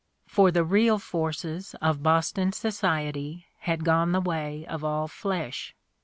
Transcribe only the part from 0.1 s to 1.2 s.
For the real